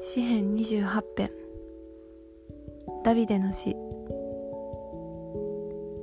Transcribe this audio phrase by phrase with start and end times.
[0.00, 1.30] 詩編28編。
[3.04, 3.74] ダビデの詩。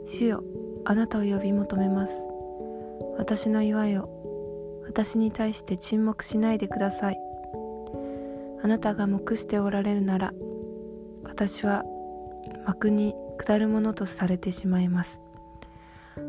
[0.05, 0.43] 主よ
[0.83, 2.27] あなたを呼び求めます。
[3.17, 4.09] 私の岩よ
[4.85, 7.17] 私に対して沈黙しないでください。
[8.61, 10.33] あなたが黙しておられるなら
[11.23, 11.85] 私は
[12.65, 15.23] 幕に下るものとされてしまいます。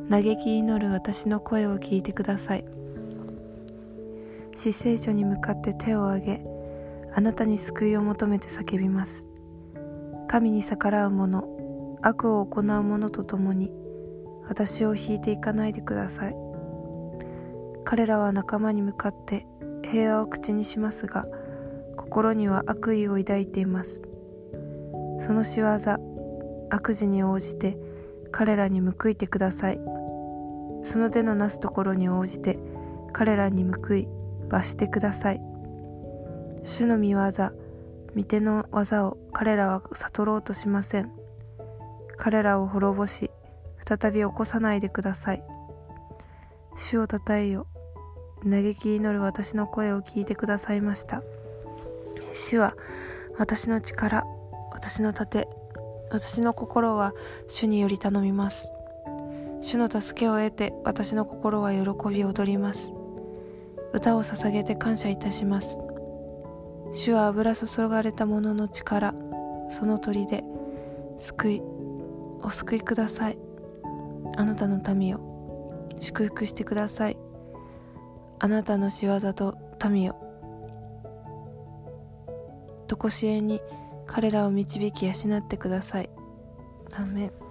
[0.09, 2.65] 嘆き祈る私の声を聞いてください。
[4.55, 6.55] 死聖書に向かって手を挙げ
[7.16, 9.24] あなたに救いを求めて叫びます。
[10.29, 11.48] 神に逆らう者
[12.02, 13.73] 悪を行う者と共に
[14.47, 16.37] 私を引いていかないでください。
[17.87, 19.47] 彼らは仲間に向かって
[19.83, 21.27] 平和を口にしますが
[21.97, 24.02] 心には悪意を抱いています。
[25.23, 25.69] その仕業
[26.69, 27.79] 悪事に応じて
[28.30, 29.80] 彼らに報いてください。
[30.82, 32.59] その手のなすところに応じて
[33.15, 34.07] 彼らに報い
[34.51, 35.55] 罰してください。
[36.67, 37.19] 主の御業
[38.17, 41.13] 御手の技を彼らは悟ろうとしません。
[42.17, 43.31] 彼らを滅ぼし
[43.87, 45.45] 再び起こさないでください。
[46.77, 47.69] 主をたたえよ。
[48.43, 51.23] 嘆き祈る私の声を聞いてくださいました。
[52.35, 52.75] 主は
[53.39, 54.25] 私の力
[54.73, 55.49] 私の盾
[56.11, 57.15] 私の心は
[57.47, 58.73] 主により頼みます。
[59.63, 62.93] 主の助けを得て私の心は喜び踊ります。
[63.93, 65.81] 歌を捧げて感謝いたします。
[66.92, 69.15] 主は油注がれた者の力
[69.69, 70.44] その鳥で
[71.20, 71.62] 救い
[72.42, 73.38] お救いください。
[74.37, 77.16] あなたの民を祝福してください。
[78.38, 79.56] あなたの仕業と
[79.91, 80.26] 民を
[82.87, 83.60] とこしえに
[84.06, 86.10] 彼らを導き養ってください。
[86.92, 87.46] アメン。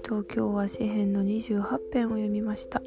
[0.00, 2.82] と今日は詩編の28編を読みました。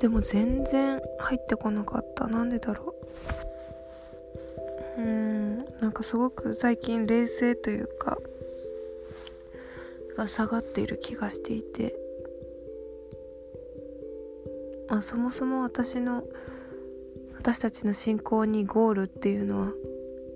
[0.00, 2.26] でも全然入ってこなかった。
[2.26, 2.94] なんでだろ
[4.98, 5.00] う。
[5.00, 5.56] うん。
[5.80, 8.18] なんかすごく最近冷静というか
[10.16, 11.94] が下がっている気がしていて。
[14.88, 16.24] まあそもそも私の
[17.36, 19.72] 私たちの信仰にゴールっていうのは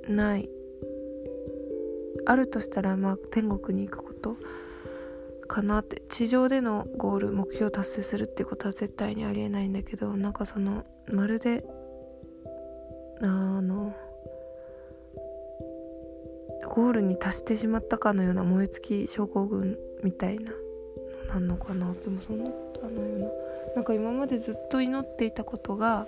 [0.08, 0.48] ない。
[2.24, 4.36] あるとしたらまあ天国に行くこと。
[5.46, 11.64] かなって地上でのゴール目標達成するっていうことは絶対にありえないんだけどなんかそのまるで
[13.22, 13.94] あの
[16.68, 20.58] ゴールに達してしまったかのような燃え尽き症候群みたいなの
[21.28, 21.92] なんのかな。
[21.92, 23.26] でもそんなことはないよな
[23.76, 26.06] なんか今までずっと祈っていたことが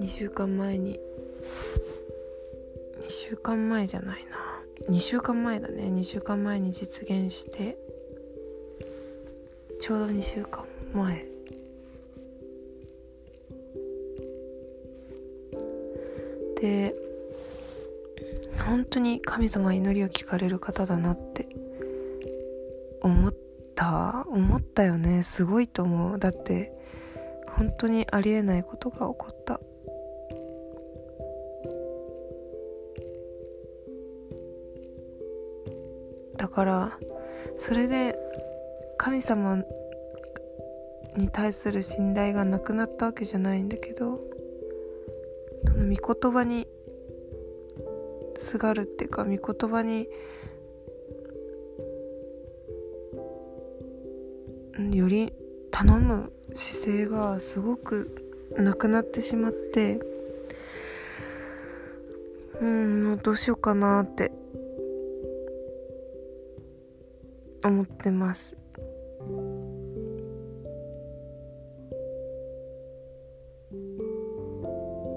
[0.00, 0.94] 2週間前に
[3.06, 4.37] 2週間前じゃないな。
[4.88, 5.84] 2週間前だね。
[5.84, 7.76] 2週間前に実現して。
[9.80, 11.26] ちょうど2週間前。
[16.60, 16.94] で
[18.66, 21.48] 本当に神様祈りを聞かれる方だなって。
[23.02, 23.34] 思っ
[23.74, 24.24] た。
[24.28, 25.22] 思ったよね。
[25.22, 26.18] すごいと思う。
[26.18, 26.72] だって
[27.48, 29.60] 本当にありえないことが起こった。
[36.38, 36.98] だから
[37.58, 38.16] それで
[38.96, 39.62] 神様
[41.16, 44.20] に対する信頼がなくなったわけじゃないんだけど
[45.66, 46.66] その御言葉に
[48.36, 50.08] すがるっていうか御言葉に
[54.92, 55.32] より
[55.72, 58.24] 頼む姿勢がすごく
[58.56, 60.00] なくなってしまって
[62.60, 64.32] うんどうしようかなって
[67.64, 68.56] 思ってます。
[68.80, 68.84] う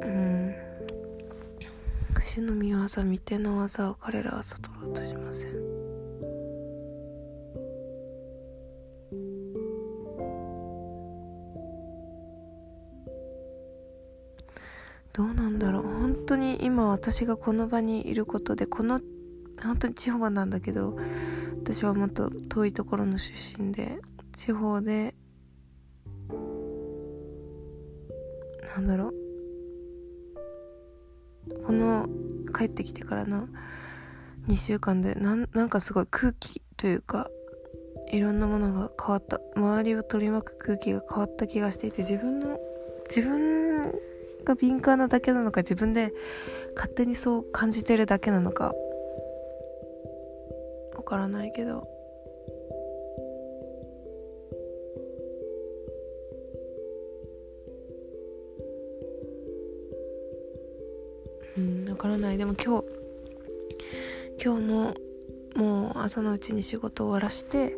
[0.08, 0.56] ん。
[2.26, 5.52] 主の御業御手の技を彼らは悟ろうとしません。
[15.14, 15.84] どうなんだろう。
[15.84, 19.02] 本当に今私がこの場にいることでこの
[19.62, 20.98] 本当に地方なんだけど
[21.64, 23.32] 私はもっと遠いところの出
[23.62, 24.00] 身で
[24.36, 25.14] 地方で
[28.76, 29.14] なんだろう。
[31.66, 32.08] この
[32.56, 33.48] 帰ってきてからの
[34.48, 37.30] 2週間でなんなんかすごい空気というか
[38.12, 39.40] いろんなものが変わった。
[39.56, 42.58] 周りを取り巻く空気が変わった気がしていて自分の
[43.08, 43.92] 自分
[44.44, 46.12] が敏感なだけなのか自分で
[46.76, 48.74] 勝手にそう感じてるだけなのか
[51.12, 51.86] からないけど。
[61.58, 62.38] うんわからない。
[62.38, 62.86] でも今日
[64.42, 64.94] 今日も
[65.58, 67.76] もう朝のうちに仕事を終わらして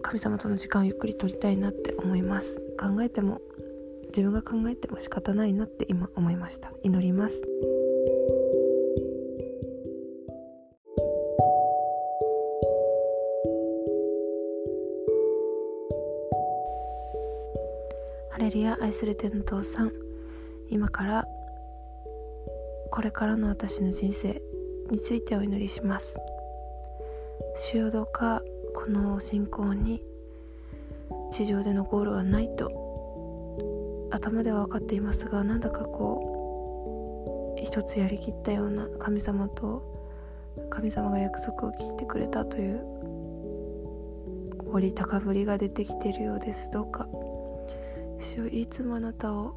[0.00, 2.60] 神様との時間をゆっくり取りたいなって思います。
[2.78, 3.40] 考えても
[4.10, 6.72] 自分が考えても仕方ないなって今思いました。
[6.84, 7.42] 祈ります。
[18.30, 19.90] ハレルヤ愛する天の父さん。
[20.68, 21.24] 今から
[22.90, 24.40] これからの私の人生
[24.90, 26.16] についてお祈りします。
[27.56, 28.40] 主よどうか
[28.74, 30.00] この信仰に
[31.32, 39.82] 地上でのゴールはないと頭では分かっていますがなんだかこう一つやりきったような神様と
[40.70, 42.84] 神様が約束を聞いてくれたという
[44.72, 46.70] おり高ぶりが出てきているようです。
[46.70, 47.08] どうか
[48.20, 49.54] 主よいつもあなたを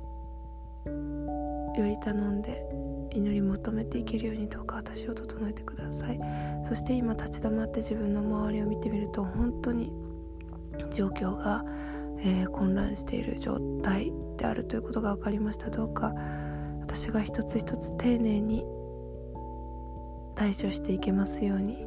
[1.76, 2.66] より頼んで
[3.12, 6.20] 祈り求めていけるようにどうか私を整えてください。
[6.64, 9.92] そして今立ち止まって自分の周りを見てみると本当に
[10.92, 11.66] 状況が、
[12.20, 15.70] えー、混乱している状態であるということが分かりました。
[15.70, 16.14] どうか
[16.80, 18.66] 私が一つ一つ丁寧に
[20.36, 21.86] 対処していけますように。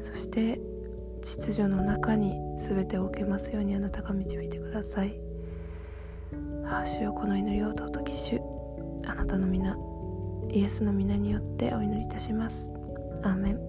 [0.00, 0.60] そして
[1.22, 5.18] 秩序の中に全てを置けますようにあなたが導いてください。
[6.64, 8.40] ああ主よこの祈りを尊き主。
[9.06, 9.76] あなたの皆
[10.50, 12.74] イエスの皆によってお祈りいたします。
[13.22, 13.60] アーメン。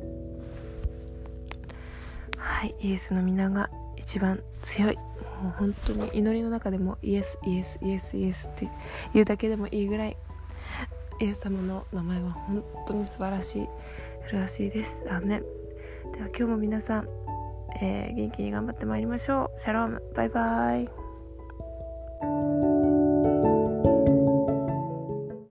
[2.38, 4.98] はいイエスの皆が一番強い。
[5.42, 8.70] もう本当に祈りの中でもイエスイエスイエスイエスって
[9.14, 10.18] 言うだけでもいいぐらい。
[11.20, 13.68] イエス様の名前は本当に素晴らしい。
[14.32, 15.06] 麗しいです。
[15.10, 15.42] アーメン。
[16.14, 17.08] では今日も皆さん、
[17.82, 19.60] えー、元気に頑張ってまいりましょう。
[19.60, 20.04] シャローム。
[20.14, 21.01] バイバイ。